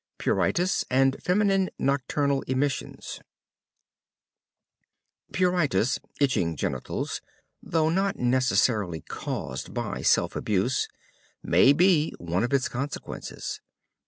PRURITIS 0.17 0.83
AND 0.89 1.21
FEMININE 1.21 1.69
NOCTURNAL 1.77 2.41
EMISSIONS 2.47 3.19
Pruritis 5.31 5.99
(itching 6.19 6.55
genitals), 6.57 7.21
though 7.61 7.89
not 7.89 8.15
necessarily 8.15 9.01
caused 9.01 9.75
by 9.75 10.01
self 10.01 10.35
abuse, 10.35 10.87
may 11.43 11.71
be 11.71 12.15
one 12.17 12.43
of 12.43 12.51
its 12.51 12.67
consequences. 12.67 13.61